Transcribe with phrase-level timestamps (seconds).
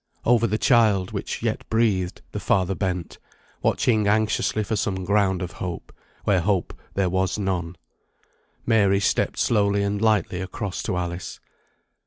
[0.25, 3.19] Over the child, which yet breathed, the father bent,
[3.61, 5.93] watching anxiously for some ground of hope,
[6.23, 7.75] where hope there was none.
[8.65, 11.39] Mary stepped slowly and lightly across to Alice.